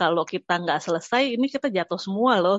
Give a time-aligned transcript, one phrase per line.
[0.00, 2.56] kalau kita nggak selesai, ini kita jatuh semua loh.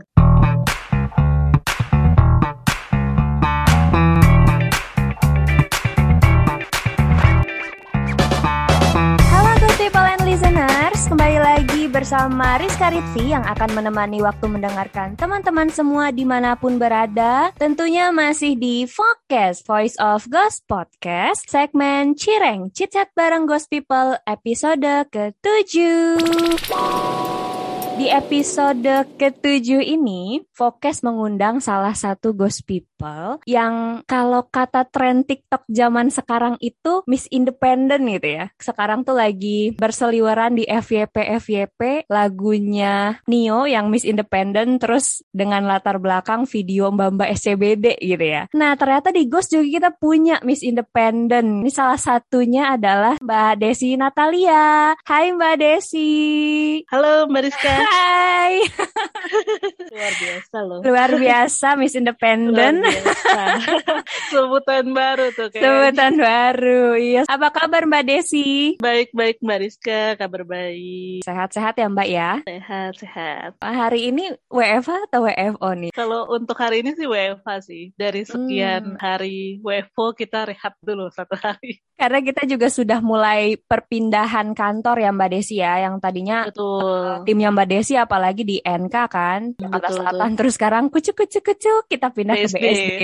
[9.34, 15.18] Halo good people and listeners, kembali lagi bersama Rizka Ritvi yang akan menemani waktu mendengarkan
[15.18, 17.50] teman-teman semua di mana pun berada.
[17.58, 24.14] Tentunya masih di Focus Voice of Ghost Podcast, segmen Cireng, Chit Chat bareng Ghost People,
[24.30, 25.74] episode ke-7.
[28.02, 35.66] Di episode ketujuh ini, Focus mengundang salah satu ghost people yang kalau kata tren TikTok
[35.70, 38.46] zaman sekarang itu Miss Independent gitu ya.
[38.58, 46.02] Sekarang tuh lagi berseliweran di FYP FYP lagunya Nio yang Miss Independent terus dengan latar
[46.02, 48.50] belakang video Mbak Mbak SCBD gitu ya.
[48.58, 51.66] Nah ternyata di Ghost juga kita punya Miss Independent.
[51.66, 54.98] Ini salah satunya adalah Mbak Desi Natalia.
[55.06, 56.10] Hai Mbak Desi.
[56.90, 57.91] Halo Mbak Rizka.
[57.92, 58.64] Hai.
[59.92, 60.80] Luar biasa loh.
[60.80, 62.80] Luar biasa Miss Independent.
[62.88, 63.44] Biasa.
[64.32, 65.92] Sebutan baru tuh kayaknya.
[65.92, 66.84] Sebutan baru.
[66.96, 67.22] Iya.
[67.28, 68.80] Apa kabar Mbak Desi?
[68.80, 71.28] Baik-baik Mbak Rizka, kabar baik.
[71.28, 72.32] Sehat-sehat ya Mbak ya?
[72.48, 73.60] Sehat-sehat.
[73.60, 75.92] Hari ini WFH atau WFO nih?
[75.92, 77.84] Kalau untuk hari ini sih WFH sih.
[78.00, 78.98] Dari sekian Hmm.
[78.98, 81.84] hari WFO kita rehat dulu satu hari.
[82.00, 85.86] Karena kita juga sudah mulai perpindahan kantor ya Mbak Desi ya.
[85.86, 87.28] Yang tadinya Betul.
[87.28, 91.84] timnya Mbak Desi apalagi di NK kan Jakarta Betul, Selatan terus sekarang kucuk kucuk kucuk
[91.90, 92.62] kita pindah ke BSD.
[92.62, 93.04] BSD.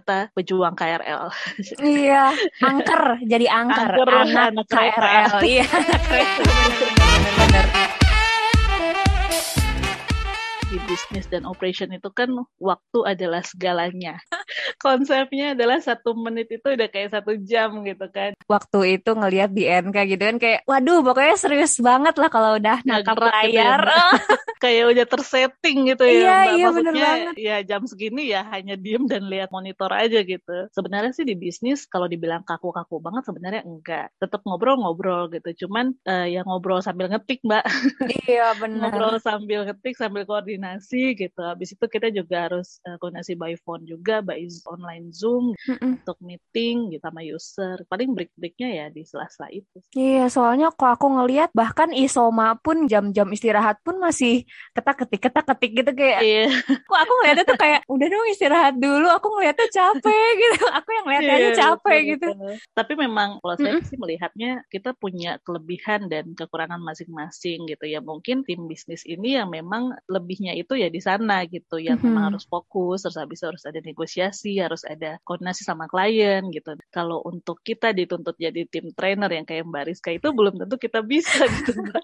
[0.00, 1.28] Kita pejuang KRL.
[1.84, 2.32] iya,
[2.64, 4.96] angker jadi angker, Angker, anak, anak kereta.
[4.96, 5.32] KRL.
[5.44, 5.66] Iya.
[10.68, 12.28] Di bisnis dan operation itu kan
[12.60, 14.20] waktu adalah segalanya.
[14.84, 18.36] Konsepnya adalah satu menit itu udah kayak satu jam gitu kan.
[18.44, 22.84] Waktu itu ngelihat di NK gitu kan kayak, waduh pokoknya serius banget lah kalau udah
[22.84, 23.82] nangkap gitu ya, layar.
[24.58, 26.18] Kayak udah tersetting gitu ya.
[26.18, 26.54] Iya, Mbak.
[26.58, 27.34] iya, bener banget.
[27.38, 30.66] ya jam segini ya hanya diem dan lihat monitor aja gitu.
[30.74, 34.10] Sebenarnya sih di bisnis kalau dibilang kaku-kaku banget sebenarnya enggak.
[34.18, 35.62] Tetap ngobrol-ngobrol gitu.
[35.62, 37.62] Cuman eh, ya ngobrol sambil ngetik mbak.
[38.26, 38.90] iya benar.
[38.90, 40.57] ngobrol sambil ngetik sambil koordinasi
[41.14, 41.40] gitu.
[41.40, 46.02] Habis itu kita juga harus eh, koordinasi by phone juga, by online Zoom Mm-mm.
[46.02, 47.76] untuk meeting gitu sama user.
[47.86, 49.78] Paling break-breaknya ya di sela-sela itu.
[49.94, 55.90] Iya, soalnya kok aku ngelihat bahkan isoma pun jam-jam istirahat pun masih ketak-ketik ketak-ketik gitu
[55.94, 56.44] kayak Iya,
[56.86, 61.04] kok aku ngeliatnya tuh kayak udah dong istirahat dulu aku ngeliatnya capek gitu aku yang
[61.06, 62.54] ngeliatnya aja Iya, capek betul, gitu betul.
[62.76, 63.88] Tapi memang kalau saya Mm-mm.
[63.88, 68.00] sih melihatnya kita punya kelebihan dan kekurangan masing-masing gitu ya.
[68.00, 72.28] Mungkin tim bisnis ini yang memang lebihnya itu ya di sana gitu, yang memang Mhm.
[72.32, 76.76] harus fokus, terus habis harus ada negosiasi, harus ada koordinasi sama klien gitu.
[76.88, 81.00] Kalau untuk kita dituntut jadi tim trainer yang kayak Mbak Rizka itu belum tentu kita
[81.00, 82.02] bisa gitu Mbak.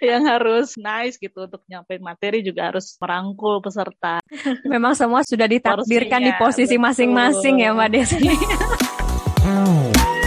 [0.00, 4.22] yang harus nice gitu untuk nyampein materi juga harus merangkul peserta.
[4.64, 6.84] memang semua sudah ditakdirkan di Porsinya, posisi betul.
[6.86, 8.18] masing-masing ya Mbak Desi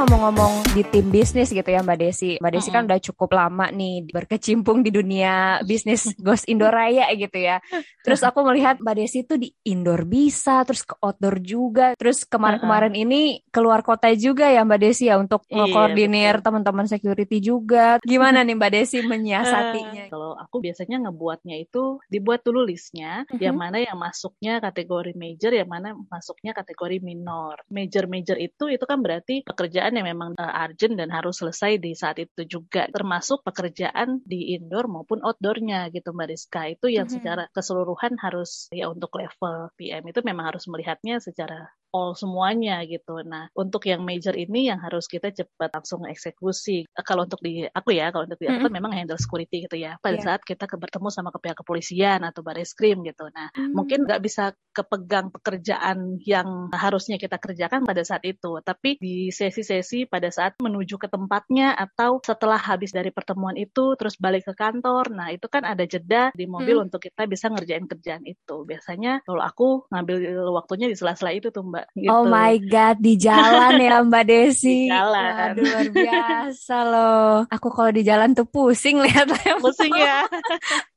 [0.00, 2.40] ngomong-ngomong di tim bisnis gitu ya Mbak Desi.
[2.40, 2.88] Mbak Desi kan Mm-mm.
[2.88, 7.60] udah cukup lama nih berkecimpung di dunia bisnis Ghost Indoraya gitu ya.
[8.00, 11.92] Terus aku melihat Mbak Desi tuh di indoor bisa, terus ke outdoor juga.
[12.00, 16.44] Terus kemarin-kemarin ini keluar kota juga ya Mbak Desi ya untuk Iya, ngekoordinir betul.
[16.48, 18.00] teman-teman security juga.
[18.00, 20.04] Gimana nih Mbak Desi menyiasatinya?
[20.06, 23.36] Eh, Kalau aku biasanya ngebuatnya itu dibuat dulu listnya, Mhm.
[23.36, 27.60] yang mana yang masuknya kategori major, yang mana masuknya kategori minor.
[27.68, 32.16] Major-major itu itu kan berarti pekerjaan yang memang eh, urgent dan harus selesai di saat
[32.24, 36.62] itu juga, termasuk pekerjaan di indoor maupun outdoornya gitu Mbak Rizka.
[36.74, 37.14] Itu yang Mhm.
[37.16, 43.20] secara keseluruhan harus ya untuk level PM itu memang harus melihatnya secara all semuanya gitu.
[43.22, 46.86] Nah, untuk yang major ini yang harus kita cepat langsung eksekusi.
[47.02, 48.66] Kalau untuk di aku ya, kalau untuk di aku Mm-mm.
[48.70, 49.98] kan memang handle security gitu ya.
[49.98, 50.24] Pada Iya.
[50.24, 53.26] saat kita bertemu sama ke pihak kepolisian atau baris krim gitu.
[53.34, 53.74] Nah, Hmm.
[53.74, 58.62] mungkin nggak bisa kepegang pekerjaan yang harusnya kita kerjakan pada saat itu.
[58.62, 64.14] Tapi di sesi-sesi pada saat menuju ke tempatnya atau setelah habis dari pertemuan itu terus
[64.16, 65.10] balik ke kantor.
[65.10, 66.86] Nah, itu kan ada jeda di mobil Hmm.
[66.86, 68.62] untuk kita bisa ngerjain kerjaan itu.
[68.62, 70.16] Biasanya kalau aku ngambil
[70.54, 71.79] waktunya di sela-sela itu tuh Mbak.
[71.94, 72.10] Gitu.
[72.10, 74.86] Oh my god, di jalan ya Mbak Desi.
[74.86, 75.54] Di jalan.
[75.54, 77.34] Waduh, luar biasa loh.
[77.48, 79.30] Aku kalau di jalan tuh pusing lihat.
[79.60, 80.24] Pusing ya.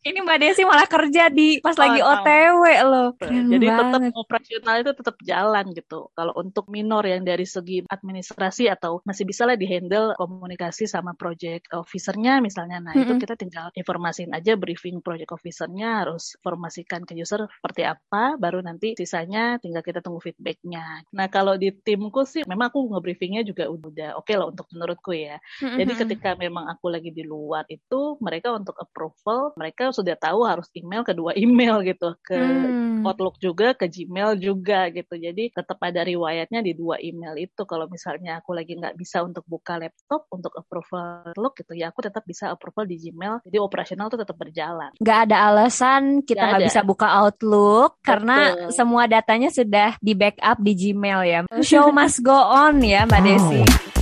[0.04, 3.10] Ini Mbak Desi malah kerja di pas oh, lagi OTW loh.
[3.16, 6.12] Keren Jadi tetap operasional itu tetap jalan gitu.
[6.12, 11.72] Kalau untuk minor yang dari segi administrasi atau masih bisa lah dihandle komunikasi sama project
[11.72, 12.84] officernya misalnya.
[12.84, 13.04] Nah mm -hmm.
[13.08, 18.36] itu kita tinggal informasiin aja briefing project officernya harus informasikan ke user seperti apa.
[18.36, 21.08] Baru nanti sisanya tinggal kita tunggu feedbacknya.
[21.16, 25.16] Nah kalau di timku sih memang aku ngebriefingnya juga udah oke okay lah untuk menurutku
[25.16, 25.40] ya.
[25.64, 25.78] Mm -hmm.
[25.80, 30.68] Jadi ketika memang aku lagi di luar itu mereka untuk approval mereka sudah tahu harus
[30.74, 32.18] email kedua email gitu.
[32.25, 33.06] Ke hmm.
[33.06, 35.13] Outlook juga ke Gmail juga gitu.
[35.16, 37.62] Jadi tetap ada riwayatnya di dua email itu.
[37.63, 42.01] Kalau misalnya aku lagi nggak bisa untuk buka laptop untuk approval Outlook gitu ya aku
[42.04, 43.44] tetap bisa approval di Gmail.
[43.45, 44.92] Jadi operasional tuh tetap berjalan.
[44.98, 48.07] Nggak ada alasan kita nggak bisa buka Outlook Betul.
[48.07, 48.38] karena
[48.74, 51.39] semua datanya sudah di backup di Gmail ya.
[51.68, 53.93] Show must go on ya Mbak Desi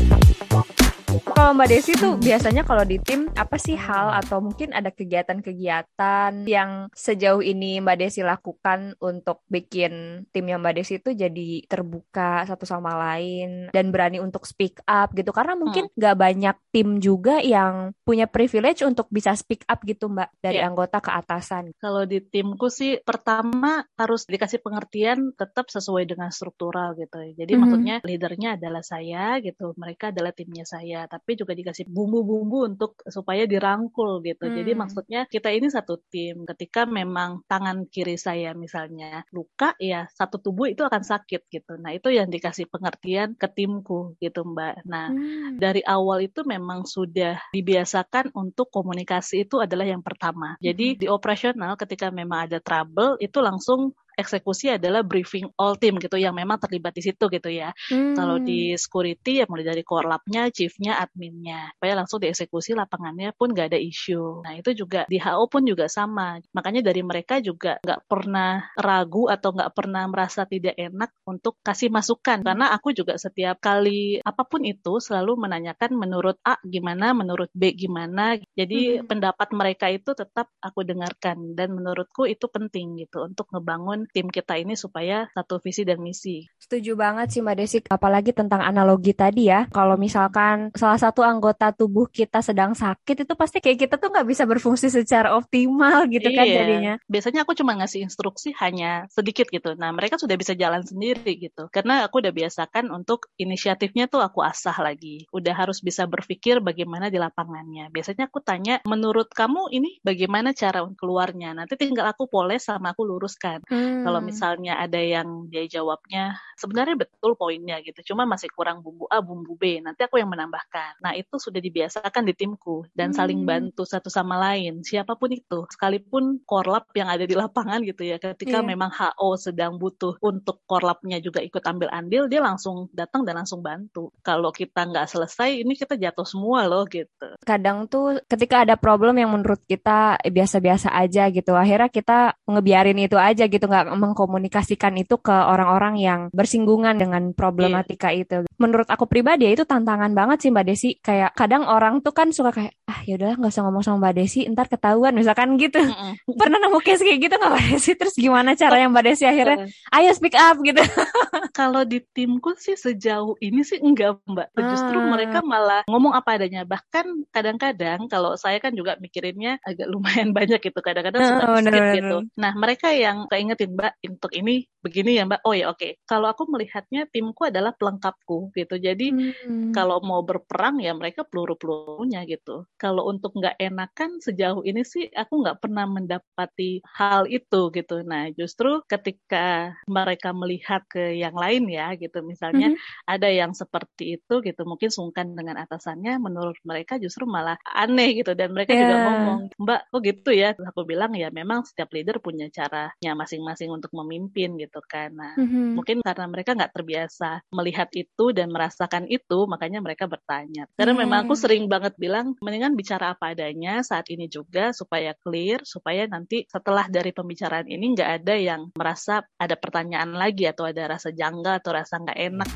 [1.41, 6.45] kalau Mbak Desi tuh biasanya kalau di tim apa sih hal atau mungkin ada kegiatan-kegiatan
[6.45, 12.69] yang sejauh ini Mbak Desi lakukan untuk bikin timnya Mbak Desi itu jadi terbuka satu
[12.69, 15.97] sama lain dan berani untuk speak up gitu karena mungkin hmm.
[15.97, 16.25] nggak hmm.
[16.29, 20.69] banyak tim juga yang punya privilege untuk bisa speak up gitu Mbak dari yeah.
[20.69, 21.73] anggota ke atasan.
[21.81, 27.17] Kalau di timku sih pertama harus dikasih pengertian tetap sesuai dengan struktural gitu.
[27.33, 27.57] Jadi mm -hmm.
[27.57, 33.47] maksudnya leadernya adalah saya gitu, mereka adalah timnya saya tapi juga dikasih bumbu-bumbu untuk supaya
[33.47, 34.47] dirangkul gitu.
[34.47, 34.55] Hmm.
[34.57, 36.43] Jadi maksudnya kita ini satu tim.
[36.45, 41.77] Ketika memang tangan kiri saya misalnya luka, ya satu tubuh itu akan sakit gitu.
[41.79, 44.85] Nah itu yang dikasih pengertian ke timku gitu Mbak.
[44.87, 45.57] Nah hmm.
[45.59, 50.55] dari awal itu memang sudah dibiasakan untuk komunikasi itu adalah yang pertama.
[50.59, 50.99] Jadi hmm.
[51.01, 56.35] di operasional ketika memang ada trouble itu langsung eksekusi adalah briefing all team gitu yang
[56.35, 57.71] memang terlibat di situ gitu ya.
[57.89, 58.13] Hmm.
[58.13, 63.51] Kalau di security ya mulai dari core labnya, chiefnya, adminnya, supaya langsung dieksekusi lapangannya pun
[63.51, 64.45] nggak ada isu.
[64.45, 66.37] Nah itu juga di HO pun juga sama.
[66.55, 71.89] Makanya dari mereka juga nggak pernah ragu atau nggak pernah merasa tidak enak untuk kasih
[71.91, 72.43] masukan.
[72.43, 77.73] Karena aku juga setiap kali apa pun itu selalu menanyakan menurut A gimana, menurut B
[77.75, 78.37] gimana.
[78.55, 79.07] Jadi hmm.
[79.07, 84.57] pendapat mereka itu tetap aku dengarkan dan menurutku itu penting gitu untuk ngebangun tim kita
[84.57, 86.47] ini supaya satu visi dan misi.
[86.57, 89.69] Setuju banget sih Mbak Desi, apalagi tentang analogi tadi ya.
[89.69, 94.27] Kalau misalkan salah satu anggota tubuh kita sedang sakit itu pasti kayak kita tuh nggak
[94.27, 96.53] bisa berfungsi secara optimal gitu kan iya.
[96.55, 96.93] kan jadinya.
[97.05, 99.75] Biasanya aku cuma ngasih instruksi hanya sedikit gitu.
[99.75, 101.67] Nah mereka sudah bisa jalan sendiri gitu.
[101.69, 105.27] Karena aku udah biasakan untuk inisiatifnya tuh aku asah lagi.
[105.35, 107.91] Udah harus bisa berpikir bagaimana di lapangannya.
[107.91, 111.51] Biasanya aku tanya, menurut kamu ini bagaimana cara keluarnya?
[111.51, 113.61] Nanti tinggal aku poles sama aku luruskan.
[113.67, 114.03] Hmm Hmm.
[114.07, 119.19] Kalau misalnya ada yang dia jawabnya sebenarnya betul poinnya gitu, cuma masih kurang bumbu A,
[119.19, 121.01] bumbu B, nanti aku yang menambahkan.
[121.01, 123.17] Nah itu sudah dibiasakan di timku dan hmm.
[123.17, 128.05] saling bantu satu sama lain, siapa pun itu, sekalipun korlap yang ada di lapangan gitu
[128.05, 128.65] ya, ketika yeah.
[128.65, 133.65] memang HO sedang butuh untuk korlapnya juga ikut ambil andil, dia langsung datang dan langsung
[133.65, 134.13] bantu.
[134.21, 137.33] Kalau kita nggak selesai, ini kita jatuh semua loh gitu.
[137.41, 143.17] Kadang tuh ketika ada problem yang menurut kita biasa-biasa aja gitu, akhirnya kita ngebiarin itu
[143.17, 148.21] aja gitu, nggak mengkomunikasikan itu ke orang-orang yang bersinggungan dengan problematika yeah.
[148.21, 148.37] itu.
[148.61, 150.89] Menurut aku pribadi ya itu tantangan banget sih Mbak Desi.
[151.01, 154.13] Kayak kadang orang tuh kan suka kayak ah ya udahlah nggak usah ngomong sama Mbak
[154.21, 155.81] Desi, ntar ketahuan misalkan gitu.
[155.81, 156.13] Mm -mm.
[156.39, 157.91] Pernah nemu case kayak gitu nggak Mbak Desi?
[157.97, 159.57] Terus gimana caranya Mbak Desi akhirnya
[159.97, 160.81] ayo speak up gitu?
[161.57, 164.53] Kalau di timku sih sejauh ini sih enggak Mbak.
[164.53, 165.07] Justru ah.
[165.09, 166.61] mereka malah ngomong apa adanya.
[166.63, 170.79] Bahkan kadang-kadang kalau saya kan juga mikirinnya agak lumayan banyak gitu.
[170.79, 172.17] Kadang-kadang suka oh, skip gitu.
[172.37, 175.41] Nah mereka yang keingetin Mbak untuk ini begini ya Mbak.
[175.47, 175.79] Oh ya oke.
[175.79, 175.91] Okay.
[176.05, 178.75] Kalau aku melihatnya timku adalah pelengkapku gitu.
[178.75, 179.71] Jadi hmm.
[179.71, 182.67] kalau mau berperang ya mereka peluru-pelurunya gitu.
[182.75, 188.03] Kalau untuk nggak enakan sejauh ini sih aku nggak pernah mendapati hal itu gitu.
[188.03, 192.19] Nah justru ketika mereka melihat ke yang lain ya gitu.
[192.21, 193.07] Misalnya hmm.
[193.07, 194.61] ada yang seperti itu gitu.
[194.67, 196.19] Mungkin sungkan dengan atasannya.
[196.19, 198.35] Menurut mereka justru malah aneh gitu.
[198.35, 198.81] Dan mereka yeah.
[198.83, 200.49] juga ngomong Mbak kok gitu ya.
[200.75, 205.13] Aku bilang ya memang setiap leader punya caranya masing-masing masing untuk memimpin gitu kan.
[205.13, 205.77] Nah, mm-hmm.
[205.77, 210.65] mungkin karena mereka nggak terbiasa melihat itu dan merasakan itu, makanya mereka bertanya.
[210.73, 211.01] Karena mm.
[211.05, 216.09] memang aku sering banget bilang, mendingan bicara apa adanya saat ini juga supaya clear, supaya
[216.09, 221.13] nanti setelah dari pembicaraan ini nggak ada yang merasa ada pertanyaan lagi atau ada rasa
[221.13, 222.49] janggal atau rasa nggak enak.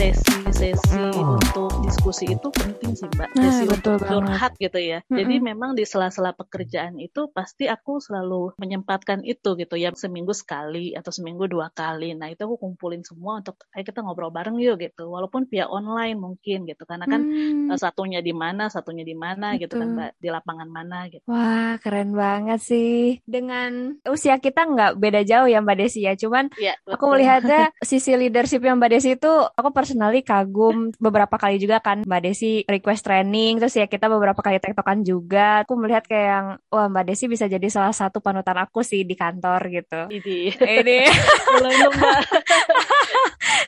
[0.00, 3.32] Sesi sesi untuk diskusi itu penting sih mbak.
[3.32, 4.12] Nah, sesi betul untuk banget.
[4.12, 4.98] curhat gitu ya.
[5.02, 5.16] Mm-mm.
[5.16, 9.88] jadi memang di sela-sela pekerjaan itu pasti aku selalu menyempatkan itu gitu ya.
[9.96, 12.12] Seminggu sekali atau seminggu dua kali.
[12.12, 15.08] Nah itu aku kumpulin semua untuk ayo kita ngobrol bareng yuk gitu.
[15.08, 16.84] Walaupun via online mungkin gitu.
[16.84, 17.72] Karena kan Hmm.
[17.72, 20.10] eh, satunya di mana satunya di mana gitu kan mbak.
[20.20, 21.24] Di lapangan mana gitu.
[21.24, 23.24] Wah, keren banget sih.
[23.24, 26.12] Dengan usia kita nggak beda jauh ya Mbak Desi ya.
[26.12, 30.49] Cuman ya aku melihatnya sisi leadership yang Mbak Desi itu aku personally kagum
[30.98, 35.62] beberapa kali juga kan Mbak Desi request training terus ya kita beberapa kali tektokan juga.
[35.62, 39.14] Aku melihat kayak yang wah Mbak Desi bisa jadi salah satu panutan aku sih di
[39.14, 40.00] kantor gitu.
[40.10, 40.98] ini Ini
[41.56, 42.18] belum, mbak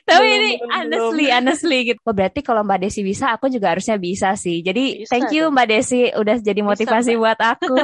[0.03, 1.99] tapi Belum, ini belum, honestly honestly gitu.
[2.03, 4.59] Oh, berarti kalau Mbak Desi bisa aku juga harusnya bisa sih.
[4.59, 5.47] Jadi Bisa thank you.
[5.47, 7.21] Mbak Desi udah jadi motivasi Mbak.
[7.23, 7.75] buat aku.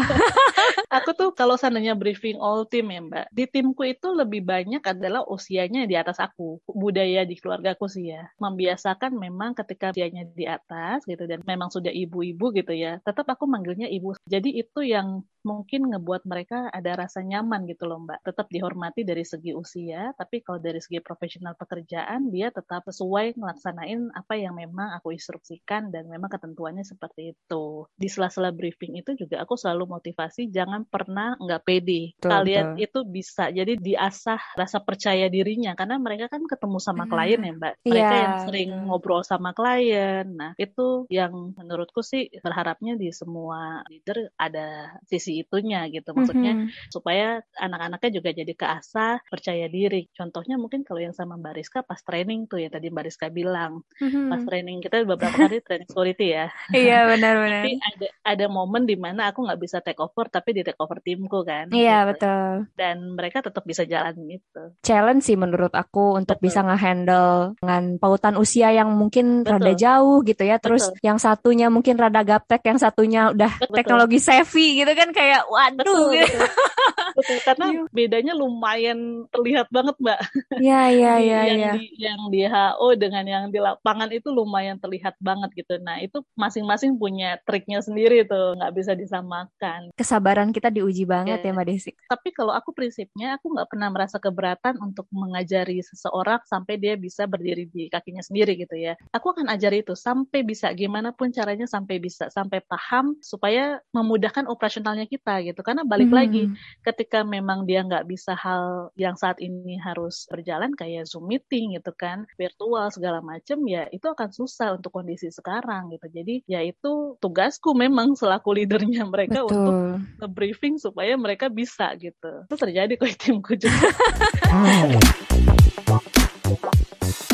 [0.90, 5.22] Aku tuh kalau seandainya briefing all team ya Mbak, di timku itu lebih banyak adalah
[5.22, 6.66] usianya di atas aku.
[6.66, 8.26] Budaya di keluargaku sih ya.
[8.42, 13.46] Membiasakan memang ketika usianya di atas gitu dan memang sudah ibu-ibu gitu ya, tetap aku
[13.46, 14.18] manggilnya ibu.
[14.26, 18.26] Jadi itu yang mungkin ngebuat mereka ada rasa nyaman gitu loh Mbak.
[18.26, 24.10] Tetap dihormati dari segi usia, tapi kalau dari segi profesional pekerjaan dia tetap sesuai ngelaksanain
[24.18, 27.86] apa yang memang aku instruksikan dan memang ketentuannya seperti itu.
[27.94, 32.18] Di sela-sela briefing itu juga aku selalu motivasi jangan pernah nggak pede.
[32.18, 32.86] Betul, Kalian betul.
[32.86, 37.12] itu bisa jadi diasah rasa percaya dirinya karena mereka kan ketemu sama Benar.
[37.12, 37.74] klien ya Mbak.
[37.86, 38.86] Mereka Iya, yang sering betul.
[38.89, 40.25] ngobrol sama klien.
[40.34, 46.16] Nah, itu yang menurutku sih berharapnya di semua leader ada sisi itunya gitu.
[46.16, 46.89] Maksudnya Mhm.
[46.89, 50.08] supaya anak-anaknya juga jadi keasah percaya diri.
[50.16, 53.84] Contohnya mungkin kalau yang sama Mbak Rizka pas training tuh ya tadi Mbak Rizka bilang
[54.00, 54.48] pas Mhm.
[54.48, 56.48] training kita beberapa kali training security ya.
[56.72, 57.60] Iya benar-benar.
[57.60, 61.03] Tapi ada ada momen di mana aku nggak bisa take over tapi di take over
[61.03, 61.68] timku kan.
[61.68, 62.10] Iya gitu.
[62.15, 62.50] betul.
[62.74, 64.72] Dan mereka tetap bisa jalan gitu.
[64.79, 66.48] Challenge sih menurut aku untuk Betul.
[66.48, 69.60] bisa nge-handle dengan pautan usia yang mungkin Betul.
[69.60, 70.56] rada jauh gitu ya.
[70.58, 71.03] Terus Betul.
[71.03, 73.75] yang satunya mungkin rada gaptek, yang satunya udah Betul.
[73.75, 76.39] teknologi savvy gitu kan kayak waduh Betul, gitu.
[76.39, 76.48] betul.
[77.20, 77.82] Betul, karena Iya.
[77.91, 80.20] bedanya lumayan terlihat banget Mbak.
[80.56, 81.72] Iya iya iya yang iya.
[81.75, 85.79] di yang di HO dengan yang di lapangan itu lumayan terlihat banget gitu.
[85.79, 89.89] Nah itu masing-masing punya triknya sendiri tuh, nggak bisa disamakan.
[89.96, 91.55] Kesabaran kita diuji banget ya Iya.
[91.55, 91.91] Mbak Desi.
[92.05, 97.24] Tapi kalau aku prinsipnya aku nggak pernah merasa keberatan untuk mengajari seseorang sampai dia bisa
[97.24, 99.00] berdiri di kakinya sendiri gitu ya.
[99.15, 104.43] Aku akan ajari itu sampai bisa gimana pun caranya sampai bisa sampai paham supaya memudahkan
[104.46, 105.63] operasionalnya kita gitu.
[105.63, 106.17] Karena balik Mhm.
[106.17, 106.43] lagi
[106.84, 111.79] ketika memang dia nggak bisa hal yang saat ini harus berjalan kayak Zoom meeting gitu
[111.96, 116.08] kan, virtual segala macem ya itu akan susah untuk kondisi sekarang gitu.
[116.12, 120.20] Jadi ya itu tugasku memang selaku leadernya mereka untuk Betul.
[120.20, 122.44] nge-briefing supaya mereka bisa gitu.
[122.50, 123.88] Itu terjadi kok timku juga.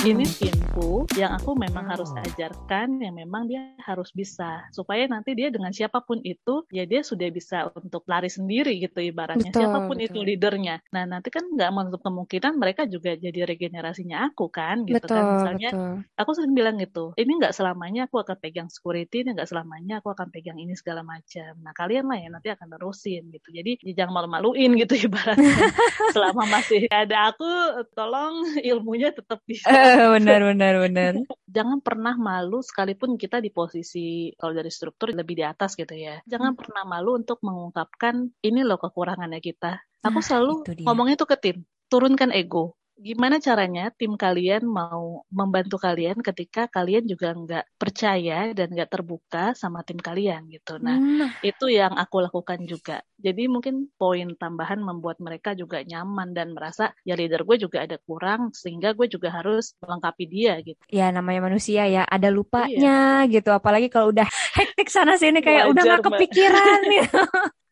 [0.05, 4.61] Ini timku yang aku memang harus ajarkan, yang memang dia harus bisa.
[4.69, 9.01] Supaya nanti dia dengan siapa pun itu, ya dia sudah bisa untuk lari sendiri gitu
[9.01, 9.49] ibaratnya.
[9.49, 10.05] Betul, siapa pun betul.
[10.05, 10.77] itu leadernya.
[10.93, 15.25] Nah nanti kan nggak menutup kemungkinan mereka juga jadi regenerasinya aku kan gitu Betul, kan.
[15.41, 15.93] Misalnya betul.
[16.21, 20.13] aku sering bilang gitu, ini nggak selamanya aku akan pegang security, ini nggak selamanya aku
[20.13, 21.57] akan pegang ini segala macam.
[21.65, 23.49] Nah kalian lah yang nanti akan terusin gitu.
[23.49, 25.73] Jadi ya jangan malu-maluin gitu ibaratnya.
[26.13, 27.49] Selama masih ada aku,
[27.97, 29.94] tolong ilmunya tetap bisa.
[30.15, 31.13] Benar benar benar.
[31.55, 36.19] Jangan pernah malu sekalipun kita di posisi kalau dari struktur lebih di atas gitu ya.
[36.27, 36.59] Jangan Hmm.
[36.59, 39.79] pernah malu untuk mengungkapkan ini loh kekurangannya kita.
[40.05, 41.57] Aku Nah, selalu itu ngomongnya tuh ke tim,
[41.91, 42.75] turunkan ego.
[42.95, 49.51] Gimana caranya tim kalian mau membantu kalian ketika kalian juga nggak percaya dan nggak terbuka
[49.51, 50.79] sama tim kalian gitu.
[50.79, 53.03] Nah, Nah, itu yang aku lakukan juga.
[53.19, 57.99] Jadi mungkin poin tambahan membuat mereka juga nyaman dan merasa ya leader gue juga ada
[58.07, 60.79] kurang sehingga gue juga harus melengkapi dia gitu.
[60.87, 63.51] ya namanya manusia ya ada lupanya gitu.
[63.51, 66.11] Apalagi kalau udah hektik sana sini kayak udah Wajar, nggak Mbak.
[66.31, 67.21] kepikiran gitu.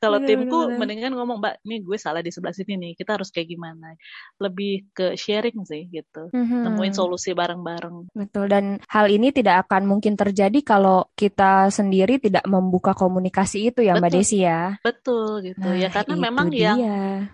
[0.04, 3.32] Kalau timku bener, mendingan ngomong, Mbak, nih gue salah di sebelah sini nih, kita harus
[3.32, 3.96] kayak gimana.
[4.36, 6.28] Lebih ke sharing sih gitu.
[6.36, 7.00] Nemuin Mhm.
[7.00, 8.12] solusi bareng-bareng.
[8.12, 13.80] Betul, dan hal ini tidak akan mungkin terjadi kalau kita sendiri tidak membuka komunikasi itu
[13.80, 14.20] ya Mbak Betul.
[14.20, 14.62] Desi ya.
[14.84, 15.64] Betul gitu.
[15.64, 16.76] Nah, ya karena memang dia.
[16.76, 16.78] yang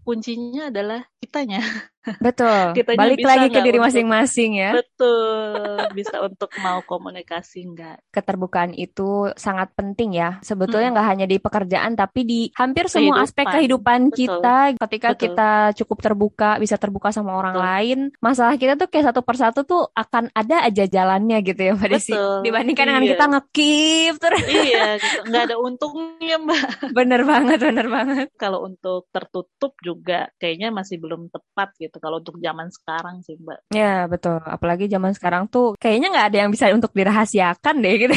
[0.05, 1.59] kuncinya adalah kitanya.
[1.99, 4.71] Betul, Kitanya balik lagi ke diri masing-masing ya.
[4.73, 5.91] Betul.
[5.91, 7.99] Bisa untuk mau komunikasi enggak.
[8.09, 10.39] Keterbukaan itu sangat penting ya.
[10.39, 10.95] Sebetulnya Mm.
[10.95, 13.25] nggak hanya di pekerjaan, tapi di hampir semua Kehidupan.
[13.27, 14.17] aspek kehidupan Betul.
[14.17, 14.55] kita.
[14.79, 15.21] Ketika Betul.
[15.27, 17.67] kita cukup terbuka, bisa terbuka sama orang Betul.
[17.67, 21.89] lain, masalah kita tuh kayak satu persatu tuh akan ada aja jalannya gitu ya Mbak
[21.91, 22.13] Desi.
[22.15, 23.11] Dibandingkan dengan Iya.
[23.11, 24.43] kita ngekip terus.
[24.45, 25.19] iya, gitu.
[25.27, 26.67] nggak ada untungnya mbak.
[26.91, 28.27] bener banget, bener banget.
[28.35, 31.88] Kalau untuk tertutup juga kayaknya masih belum tepat gitu.
[31.89, 33.59] Gitu kalau untuk zaman sekarang sih mbak.
[33.73, 34.37] Ya betul.
[34.45, 38.15] Apalagi zaman sekarang tuh kayaknya nggak ada yang bisa untuk dirahasiakan deh gitu.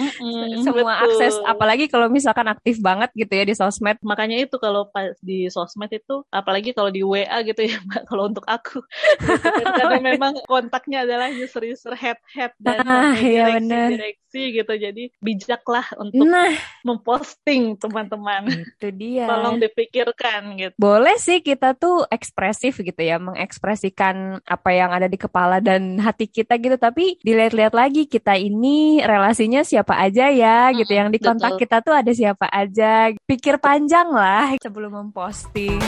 [0.00, 1.04] Mm-hmm, semua betul.
[1.04, 4.00] akses apalagi kalau misalkan aktif banget gitu ya di sosmed.
[4.00, 8.32] Makanya itu kalau pas di sosmed itu apalagi kalau di WA gitu ya mbak kalau
[8.32, 8.80] untuk aku.
[9.78, 14.72] Karena memang kontaknya adalah user-user head-head dan ah, ya direksi gitu.
[14.78, 16.54] Jadi bijaklah untuk nah.
[16.86, 18.46] memposting teman-teman.
[18.78, 19.26] Itu dia.
[19.26, 20.74] Tolong dipikirkan gitu.
[20.78, 26.30] Boleh sih kita tuh ekspresif gitu ya, mengekspresikan apa yang ada di kepala dan hati
[26.30, 26.76] kita gitu.
[26.76, 30.92] Tapi dilihat-lihat lagi kita ini relasinya siapa aja ya gitu.
[30.92, 33.10] Yang di kontak kita tuh ada siapa aja.
[33.26, 35.80] Pikir panjang lah sebelum memposting.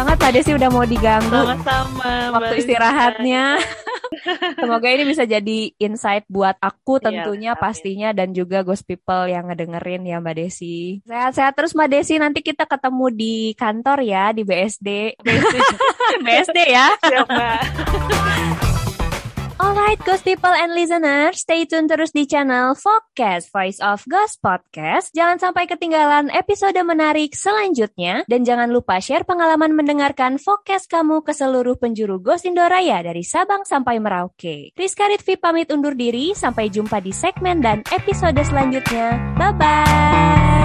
[0.00, 1.40] banget Mbak Desi udah mau diganggu.
[1.44, 2.12] Sama-sama.
[2.32, 3.44] Waktu istirahatnya.
[4.58, 9.30] Semoga ini bisa jadi insight buat aku iya, tentunya iya, pastinya dan juga ghost people
[9.30, 11.00] yang ngedengerin ya Mbak Desi.
[11.06, 12.14] Sehat-sehat terus Mbak Desi.
[12.18, 15.18] Nanti kita ketemu di kantor ya di BSD.
[15.22, 15.56] BSD,
[16.26, 16.86] BSD ya.
[16.98, 17.60] Siap, Mbak.
[19.60, 25.12] Alright, Ghost People and Listeners, stay tune terus di channel Focus Voice of Ghost Podcast.
[25.12, 28.24] Jangan sampai ketinggalan episode menarik selanjutnya.
[28.24, 33.68] Dan jangan lupa share pengalaman mendengarkan Focus kamu ke seluruh penjuru Ghost Indoraya dari Sabang
[33.68, 34.72] sampai Merauke.
[34.72, 39.20] Rizka Ritvi pamit undur diri, sampai jumpa di segmen dan episode selanjutnya.
[39.36, 40.59] Bye-bye!